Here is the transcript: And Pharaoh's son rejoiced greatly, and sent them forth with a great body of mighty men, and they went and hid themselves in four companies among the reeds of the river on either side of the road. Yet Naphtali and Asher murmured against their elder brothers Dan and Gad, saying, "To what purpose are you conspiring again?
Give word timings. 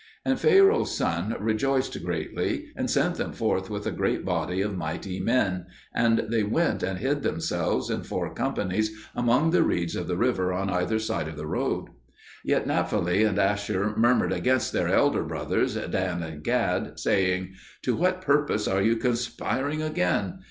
And 0.25 0.39
Pharaoh's 0.39 0.97
son 0.97 1.35
rejoiced 1.39 2.03
greatly, 2.03 2.69
and 2.75 2.89
sent 2.89 3.17
them 3.17 3.33
forth 3.33 3.69
with 3.69 3.85
a 3.85 3.91
great 3.91 4.25
body 4.25 4.59
of 4.61 4.75
mighty 4.75 5.19
men, 5.19 5.67
and 5.93 6.25
they 6.27 6.41
went 6.41 6.81
and 6.81 6.97
hid 6.97 7.21
themselves 7.21 7.91
in 7.91 8.01
four 8.01 8.33
companies 8.33 8.89
among 9.15 9.51
the 9.51 9.61
reeds 9.61 9.95
of 9.95 10.07
the 10.07 10.17
river 10.17 10.53
on 10.53 10.71
either 10.71 10.97
side 10.97 11.27
of 11.27 11.37
the 11.37 11.45
road. 11.45 11.89
Yet 12.43 12.65
Naphtali 12.65 13.23
and 13.23 13.37
Asher 13.37 13.93
murmured 13.95 14.33
against 14.33 14.73
their 14.73 14.87
elder 14.87 15.23
brothers 15.23 15.75
Dan 15.75 16.23
and 16.23 16.43
Gad, 16.43 16.97
saying, 16.99 17.53
"To 17.83 17.95
what 17.95 18.21
purpose 18.21 18.67
are 18.67 18.81
you 18.81 18.95
conspiring 18.95 19.83
again? 19.83 20.39